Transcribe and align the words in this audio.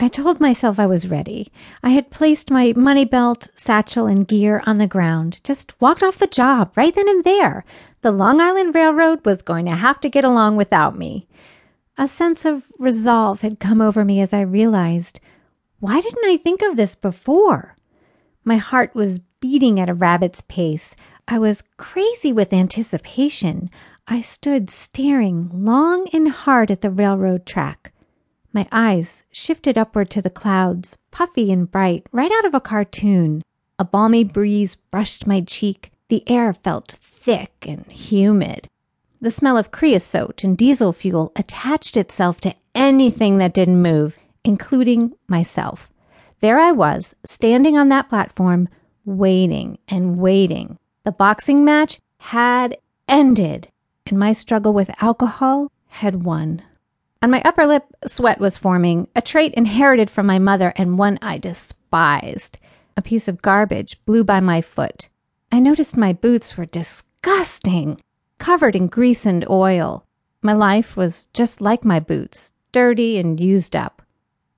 I 0.00 0.06
told 0.06 0.38
myself 0.38 0.78
I 0.78 0.86
was 0.86 1.08
ready. 1.08 1.50
I 1.82 1.90
had 1.90 2.10
placed 2.10 2.52
my 2.52 2.72
money 2.76 3.04
belt, 3.04 3.48
satchel, 3.56 4.06
and 4.06 4.28
gear 4.28 4.62
on 4.64 4.78
the 4.78 4.86
ground, 4.86 5.40
just 5.42 5.80
walked 5.80 6.04
off 6.04 6.18
the 6.18 6.28
job 6.28 6.72
right 6.76 6.94
then 6.94 7.08
and 7.08 7.24
there. 7.24 7.64
The 8.02 8.12
Long 8.12 8.40
Island 8.40 8.76
Railroad 8.76 9.26
was 9.26 9.42
going 9.42 9.64
to 9.64 9.72
have 9.72 10.00
to 10.02 10.08
get 10.08 10.22
along 10.22 10.54
without 10.54 10.96
me. 10.96 11.26
A 11.96 12.06
sense 12.06 12.44
of 12.44 12.70
resolve 12.78 13.40
had 13.40 13.58
come 13.58 13.80
over 13.80 14.04
me 14.04 14.20
as 14.20 14.32
I 14.32 14.42
realized 14.42 15.20
why 15.80 16.00
didn't 16.00 16.24
I 16.24 16.36
think 16.36 16.62
of 16.62 16.76
this 16.76 16.94
before? 16.94 17.76
My 18.44 18.56
heart 18.56 18.94
was 18.94 19.18
beating 19.40 19.80
at 19.80 19.88
a 19.88 19.94
rabbit's 19.94 20.42
pace. 20.42 20.94
I 21.26 21.40
was 21.40 21.64
crazy 21.76 22.32
with 22.32 22.52
anticipation. 22.52 23.68
I 24.06 24.20
stood 24.20 24.70
staring 24.70 25.50
long 25.52 26.06
and 26.12 26.28
hard 26.28 26.70
at 26.70 26.82
the 26.82 26.90
railroad 26.90 27.46
track. 27.46 27.92
My 28.52 28.66
eyes 28.72 29.24
shifted 29.30 29.76
upward 29.76 30.10
to 30.10 30.22
the 30.22 30.30
clouds, 30.30 30.98
puffy 31.10 31.52
and 31.52 31.70
bright, 31.70 32.06
right 32.12 32.32
out 32.32 32.44
of 32.44 32.54
a 32.54 32.60
cartoon. 32.60 33.42
A 33.78 33.84
balmy 33.84 34.24
breeze 34.24 34.74
brushed 34.74 35.26
my 35.26 35.40
cheek. 35.42 35.92
The 36.08 36.28
air 36.28 36.52
felt 36.54 36.92
thick 37.00 37.52
and 37.66 37.84
humid. 37.86 38.68
The 39.20 39.30
smell 39.30 39.58
of 39.58 39.70
creosote 39.70 40.44
and 40.44 40.56
diesel 40.56 40.92
fuel 40.92 41.32
attached 41.36 41.96
itself 41.96 42.40
to 42.40 42.54
anything 42.74 43.38
that 43.38 43.52
didn't 43.52 43.82
move, 43.82 44.18
including 44.44 45.14
myself. 45.26 45.90
There 46.40 46.58
I 46.58 46.72
was, 46.72 47.14
standing 47.24 47.76
on 47.76 47.88
that 47.88 48.08
platform, 48.08 48.68
waiting 49.04 49.78
and 49.88 50.18
waiting. 50.18 50.78
The 51.04 51.12
boxing 51.12 51.64
match 51.64 52.00
had 52.18 52.78
ended, 53.08 53.68
and 54.06 54.18
my 54.18 54.32
struggle 54.32 54.72
with 54.72 55.02
alcohol 55.02 55.70
had 55.88 56.22
won. 56.24 56.62
On 57.20 57.32
my 57.32 57.42
upper 57.44 57.66
lip, 57.66 57.84
sweat 58.06 58.38
was 58.38 58.56
forming, 58.56 59.08
a 59.16 59.20
trait 59.20 59.52
inherited 59.54 60.08
from 60.08 60.26
my 60.26 60.38
mother 60.38 60.72
and 60.76 60.98
one 60.98 61.18
I 61.20 61.36
despised. 61.38 62.58
A 62.96 63.02
piece 63.02 63.26
of 63.26 63.42
garbage 63.42 64.04
blew 64.04 64.22
by 64.22 64.38
my 64.38 64.60
foot. 64.60 65.08
I 65.50 65.58
noticed 65.58 65.96
my 65.96 66.12
boots 66.12 66.56
were 66.56 66.64
disgusting, 66.64 68.00
covered 68.38 68.76
in 68.76 68.86
grease 68.86 69.26
and 69.26 69.44
oil. 69.50 70.06
My 70.42 70.52
life 70.52 70.96
was 70.96 71.26
just 71.32 71.60
like 71.60 71.84
my 71.84 71.98
boots, 71.98 72.54
dirty 72.70 73.18
and 73.18 73.40
used 73.40 73.74
up. 73.74 74.00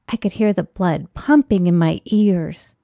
I 0.09 0.17
could 0.17 0.33
hear 0.33 0.53
the 0.53 0.65
blood 0.65 1.15
pumping 1.15 1.67
in 1.67 1.79
my 1.79 2.03
ears. 2.05 2.75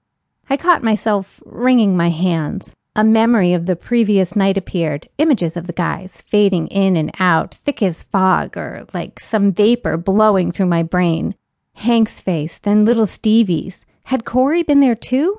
I 0.48 0.56
caught 0.56 0.82
myself 0.82 1.42
wringing 1.44 1.98
my 1.98 2.08
hands. 2.08 2.74
A 2.98 3.04
memory 3.04 3.52
of 3.52 3.66
the 3.66 3.76
previous 3.76 4.34
night 4.34 4.56
appeared, 4.56 5.06
images 5.18 5.54
of 5.54 5.66
the 5.66 5.74
guys 5.74 6.22
fading 6.22 6.68
in 6.68 6.96
and 6.96 7.10
out, 7.18 7.54
thick 7.54 7.82
as 7.82 8.04
fog 8.04 8.56
or 8.56 8.86
like 8.94 9.20
some 9.20 9.52
vapor 9.52 9.98
blowing 9.98 10.50
through 10.50 10.64
my 10.64 10.82
brain. 10.82 11.34
Hank's 11.74 12.22
face, 12.22 12.58
then 12.58 12.86
little 12.86 13.04
Stevie's. 13.04 13.84
Had 14.04 14.24
Corey 14.24 14.62
been 14.62 14.80
there 14.80 14.94
too? 14.94 15.36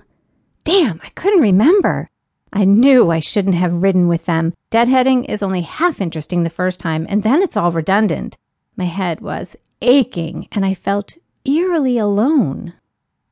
Damn, 0.65 1.01
I 1.03 1.09
couldn't 1.15 1.41
remember. 1.41 2.11
I 2.53 2.63
knew 2.63 3.09
I 3.09 3.21
shouldn't 3.21 3.55
have 3.55 3.81
ridden 3.81 4.07
with 4.07 4.25
them. 4.25 4.53
Deadheading 4.69 5.25
is 5.27 5.41
only 5.41 5.61
half 5.61 5.99
interesting 5.99 6.43
the 6.43 6.51
first 6.51 6.79
time, 6.79 7.07
and 7.09 7.23
then 7.23 7.41
it's 7.41 7.57
all 7.57 7.71
redundant. 7.71 8.37
My 8.75 8.85
head 8.85 9.19
was 9.19 9.55
aching, 9.81 10.47
and 10.51 10.63
I 10.63 10.75
felt 10.75 11.17
eerily 11.43 11.97
alone. 11.97 12.73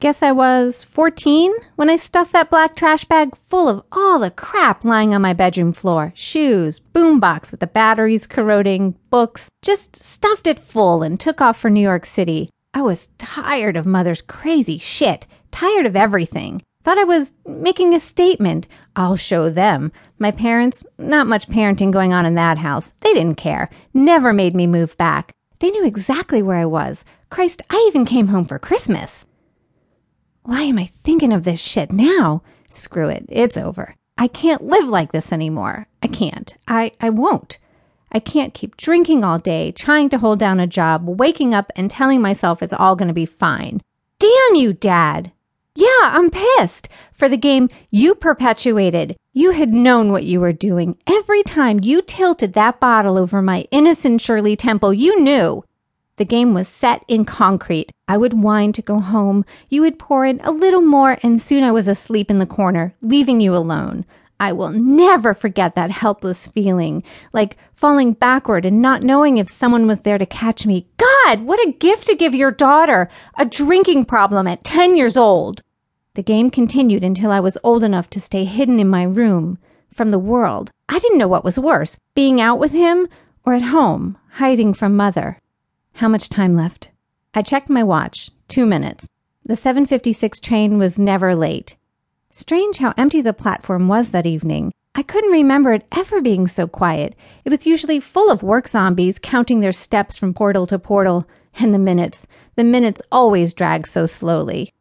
Guess 0.06 0.22
I 0.22 0.34
was 0.34 0.84
14 0.84 1.52
when 1.78 1.90
I 1.90 1.96
stuffed 1.96 2.34
that 2.34 2.52
black 2.52 2.76
trash 2.76 3.06
bag 3.06 3.36
full 3.50 3.68
of 3.68 3.84
all 3.92 4.20
the 4.20 4.30
crap 4.30 4.86
lying 4.86 5.16
on 5.16 5.24
my 5.24 5.34
bedroom 5.34 5.74
floor 5.74 6.14
shoes, 6.16 6.80
boombox 6.94 7.50
with 7.50 7.60
the 7.60 7.66
batteries 7.66 8.28
corroding, 8.28 8.94
books. 9.10 9.50
Just 9.64 9.96
stuffed 9.96 10.46
it 10.46 10.60
full 10.60 11.02
and 11.02 11.20
took 11.20 11.42
off 11.42 11.58
for 11.58 11.72
New 11.72 11.82
York 11.82 12.06
City. 12.06 12.52
I 12.76 12.84
was 12.84 13.10
tired 13.18 13.76
of 13.76 13.88
mother's 13.88 14.22
crazy 14.22 14.78
shit, 14.78 15.26
tired 15.50 15.88
of 15.88 15.96
everything. 15.96 16.62
Thought 16.84 17.00
I 17.00 17.04
was 17.06 17.34
making 17.48 17.96
a 17.96 18.00
statement. 18.00 18.68
I'll 18.96 19.18
show 19.18 19.50
them. 19.50 19.92
My 20.20 20.30
parents, 20.30 20.84
not 21.00 21.26
much 21.26 21.48
parenting 21.48 21.90
going 21.90 22.14
on 22.14 22.28
in 22.28 22.36
that 22.36 22.60
house. 22.60 22.94
They 23.00 23.14
didn't 23.14 23.38
care. 23.38 23.72
Never 23.96 24.34
made 24.34 24.56
me 24.56 24.68
move 24.68 24.96
back. 25.00 25.32
They 25.62 25.72
knew 25.72 25.84
exactly 25.84 26.44
where 26.44 26.60
I 26.60 26.68
was. 26.68 27.06
Christ, 27.32 27.64
I 27.72 27.84
even 27.88 28.06
came 28.06 28.28
home 28.28 28.46
for 28.46 28.60
Christmas. 28.60 29.26
Why 30.46 30.62
am 30.62 30.78
I 30.78 30.86
thinking 30.86 31.34
of 31.34 31.44
this 31.44 31.60
shit 31.60 31.92
now? 31.92 32.44
Screw 32.70 33.10
it. 33.10 33.26
It's 33.30 33.58
over. 33.58 33.96
I 34.16 34.28
can't 34.28 34.64
live 34.64 34.88
like 34.88 35.12
this 35.12 35.34
anymore. 35.34 35.88
I 36.04 36.08
can't. 36.08 36.54
I, 36.68 36.92
I 37.02 37.10
won't. 37.10 37.58
I 38.12 38.20
can't 38.20 38.54
keep 38.54 38.78
drinking 38.78 39.24
all 39.24 39.40
day, 39.40 39.72
trying 39.72 40.08
to 40.10 40.20
hold 40.20 40.38
down 40.38 40.60
a 40.60 40.68
job, 40.68 41.08
waking 41.08 41.56
up 41.56 41.72
and 41.76 41.90
telling 41.90 42.22
myself 42.22 42.62
it's 42.62 42.76
all 42.76 42.96
going 42.96 43.08
to 43.08 43.14
be 43.14 43.26
fine. 43.26 43.82
Damn 44.20 44.54
you, 44.54 44.72
Dad! 44.72 45.32
Yeah, 45.76 45.88
I'm 46.04 46.30
pissed 46.30 46.90
for 47.12 47.28
the 47.28 47.38
game 47.38 47.68
you 47.90 48.14
perpetuated. 48.14 49.18
You 49.34 49.50
had 49.50 49.74
known 49.74 50.12
what 50.12 50.26
you 50.26 50.40
were 50.40 50.54
doing. 50.54 50.96
Every 51.08 51.42
time 51.42 51.80
you 51.82 52.04
tilted 52.04 52.54
that 52.54 52.80
bottle 52.80 53.18
over 53.18 53.42
my 53.42 53.66
innocent 53.72 54.22
Shirley 54.22 54.56
Temple, 54.56 54.94
you 54.94 55.20
knew. 55.20 55.64
The 56.18 56.26
game 56.26 56.54
was 56.54 56.70
set 56.70 57.04
in 57.10 57.26
concrete. 57.26 57.92
I 58.08 58.16
would 58.16 58.34
whine 58.34 58.72
to 58.74 58.82
go 58.82 59.00
home. 59.00 59.44
You 59.68 59.82
would 59.82 60.00
pour 60.00 60.26
in 60.26 60.40
a 60.42 60.52
little 60.52 60.82
more, 60.82 61.18
and 61.22 61.42
soon 61.42 61.64
I 61.64 61.74
was 61.74 61.90
asleep 61.90 62.32
in 62.32 62.40
the 62.40 62.46
corner, 62.46 62.94
leaving 63.02 63.42
you 63.42 63.54
alone. 63.54 64.06
I 64.40 64.54
will 64.54 64.70
never 64.70 65.34
forget 65.34 65.76
that 65.76 65.92
helpless 65.92 66.48
feeling, 66.48 67.04
like 67.34 67.58
falling 67.74 68.14
backward 68.14 68.66
and 68.66 68.82
not 68.82 69.04
knowing 69.04 69.38
if 69.38 69.50
someone 69.50 69.88
was 69.88 70.02
there 70.02 70.18
to 70.18 70.26
catch 70.26 70.66
me. 70.66 70.88
God, 70.98 71.42
what 71.42 71.66
a 71.68 71.72
gift 71.72 72.08
to 72.08 72.16
give 72.16 72.34
your 72.34 72.52
daughter! 72.52 73.10
A 73.38 73.46
drinking 73.46 74.06
problem 74.06 74.48
at 74.48 74.64
10 74.64 74.96
years 74.96 75.18
old! 75.18 75.62
The 76.14 76.24
game 76.24 76.50
continued 76.50 77.04
until 77.04 77.32
I 77.32 77.42
was 77.42 77.58
old 77.64 77.84
enough 77.84 78.10
to 78.12 78.22
stay 78.22 78.46
hidden 78.46 78.80
in 78.80 78.88
my 78.88 79.04
room 79.04 79.58
from 79.92 80.12
the 80.12 80.20
world. 80.20 80.72
I 80.88 81.00
didn't 81.00 81.18
know 81.18 81.28
what 81.28 81.44
was 81.44 81.60
worse, 81.60 81.98
being 82.14 82.40
out 82.40 82.60
with 82.60 82.72
him 82.72 83.08
or 83.46 83.54
at 83.54 83.64
home, 83.64 84.18
hiding 84.32 84.74
from 84.74 84.96
mother. 84.96 85.40
How 86.00 86.10
much 86.10 86.28
time 86.28 86.58
left? 86.58 86.92
I 87.34 87.42
checked 87.42 87.70
my 87.70 87.82
watch. 87.82 88.30
Two 88.50 88.66
minutes. 88.66 89.08
The 89.46 89.56
756 89.56 90.42
train 90.42 90.78
was 90.78 91.00
never 91.00 91.34
late. 91.34 91.78
Strange 92.32 92.80
how 92.80 92.94
empty 92.98 93.22
the 93.22 93.32
platform 93.32 93.88
was 93.88 94.10
that 94.10 94.26
evening. 94.26 94.74
I 94.94 95.04
couldn't 95.04 95.32
remember 95.32 95.72
it 95.72 95.88
ever 95.94 96.20
being 96.20 96.48
so 96.48 96.68
quiet. 96.68 97.16
It 97.46 97.50
was 97.50 97.66
usually 97.66 98.02
full 98.02 98.30
of 98.30 98.44
work 98.44 98.68
zombies 98.68 99.20
counting 99.20 99.62
their 99.62 99.72
steps 99.72 100.18
from 100.18 100.34
portal 100.34 100.68
to 100.68 100.78
portal. 100.78 101.30
And 101.60 101.74
the 101.74 101.80
minutes. 101.80 102.28
The 102.58 102.66
minutes 102.66 103.02
always 103.10 103.54
drag 103.54 103.88
so 103.88 104.06
slowly. 104.06 104.74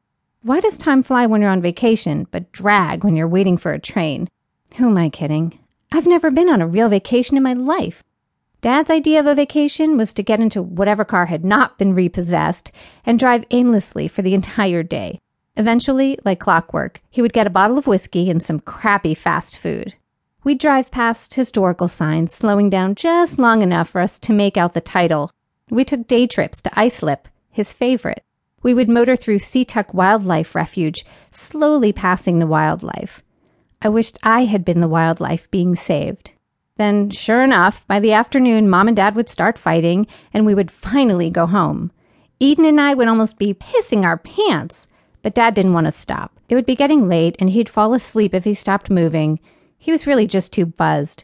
Why 0.43 0.59
does 0.59 0.79
time 0.79 1.05
fly 1.05 1.27
when 1.27 1.43
you're 1.43 1.51
on 1.51 1.63
vacation, 1.63 2.27
but 2.33 2.51
drag 2.51 3.05
when 3.05 3.15
you're 3.15 3.29
waiting 3.29 3.57
for 3.57 3.73
a 3.73 3.79
train? 3.79 4.29
Who 4.79 4.87
am 4.87 4.97
I 4.97 5.11
kidding? 5.11 5.61
I've 5.93 6.09
never 6.09 6.33
been 6.33 6.49
on 6.49 6.61
a 6.61 6.67
real 6.67 6.89
vacation 6.89 7.37
in 7.37 7.45
my 7.45 7.53
life. 7.53 8.03
Dad's 8.65 8.89
idea 8.89 9.21
of 9.21 9.27
a 9.27 9.35
vacation 9.35 9.99
was 9.99 10.15
to 10.15 10.23
get 10.23 10.41
into 10.41 10.63
whatever 10.63 11.05
car 11.05 11.27
had 11.27 11.45
not 11.45 11.77
been 11.77 11.93
repossessed 11.93 12.73
and 13.05 13.19
drive 13.19 13.45
aimlessly 13.51 14.09
for 14.09 14.23
the 14.23 14.33
entire 14.33 14.83
day. 14.83 15.21
Eventually, 15.59 16.19
like 16.25 16.41
clockwork, 16.41 17.03
he 17.11 17.21
would 17.21 17.35
get 17.35 17.47
a 17.47 17.51
bottle 17.51 17.77
of 17.77 17.87
whiskey 17.87 18.31
and 18.31 18.43
some 18.43 18.61
crappy 18.61 19.13
fast 19.13 19.59
food. 19.59 19.97
We'd 20.45 20.61
drive 20.61 20.91
past 20.91 21.35
historical 21.35 21.89
signs, 21.89 22.33
slowing 22.33 22.71
down 22.71 22.95
just 22.95 23.39
long 23.39 23.61
enough 23.61 23.91
for 23.91 24.01
us 24.01 24.19
to 24.21 24.33
make 24.33 24.57
out 24.57 24.73
the 24.73 24.81
title. 24.81 25.31
We 25.69 25.85
took 25.85 26.07
day 26.07 26.27
trips 26.27 26.63
to 26.63 26.71
Islip, 26.75 27.29
his 27.51 27.75
favorite. 27.75 28.25
We 28.63 28.73
would 28.73 28.89
motor 28.89 29.15
through 29.15 29.41
Seatuck 29.41 29.93
Wildlife 29.93 30.55
Refuge, 30.55 31.05
slowly 31.33 31.93
passing 31.93 32.39
the 32.39 32.47
wildlife. 32.47 33.23
I 33.83 33.91
wished 33.91 34.19
I 34.23 34.47
had 34.47 34.65
been 34.65 34.81
the 34.81 34.89
wildlife 34.89 35.51
being 35.51 35.77
saved. 35.77 36.31
Then, 36.77 37.11
sure 37.11 37.45
enough, 37.45 37.87
by 37.87 38.01
the 38.01 38.13
afternoon, 38.13 38.69
mom 38.69 38.89
and 38.89 38.97
dad 38.97 39.15
would 39.15 39.29
start 39.29 39.59
fighting, 39.59 40.09
and 40.33 40.45
we 40.45 40.57
would 40.57 40.73
finally 40.73 41.31
go 41.31 41.47
home. 41.47 41.93
Eden 42.41 42.65
and 42.65 42.81
I 42.81 42.95
would 42.95 43.07
almost 43.07 43.39
be 43.39 43.55
pissing 43.55 44.03
our 44.03 44.19
pants, 44.19 44.89
but 45.23 45.35
dad 45.35 45.55
didn't 45.55 45.73
want 45.73 45.87
to 45.87 45.93
stop. 45.93 46.33
It 46.49 46.57
would 46.57 46.67
be 46.67 46.75
getting 46.75 47.09
late, 47.09 47.37
and 47.39 47.51
he'd 47.51 47.69
fall 47.69 47.95
asleep 47.95 48.35
if 48.35 48.43
he 48.43 48.55
stopped 48.55 48.91
moving. 48.91 49.39
He 49.79 49.93
was 49.93 50.07
really 50.07 50.27
just 50.27 50.53
too 50.53 50.67
buzzed. 50.67 51.23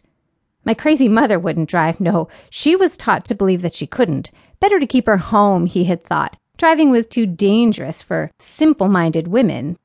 My 0.65 0.73
crazy 0.73 1.09
mother 1.09 1.39
wouldn't 1.39 1.69
drive. 1.69 2.01
No, 2.01 2.29
she 2.51 2.77
was 2.77 2.97
taught 2.97 3.25
to 3.25 3.35
believe 3.35 3.63
that 3.63 3.75
she 3.75 3.89
couldn't. 3.89 4.31
Better 4.61 4.79
to 4.79 4.87
keep 4.87 5.07
her 5.07 5.17
home, 5.17 5.67
he 5.67 5.85
had 5.85 6.05
thought. 6.05 6.37
Driving 6.59 6.91
was 6.91 7.07
too 7.07 7.27
dangerous 7.27 8.03
for 8.03 8.31
simple 8.39 8.87
minded 8.87 9.27
women. 9.27 9.79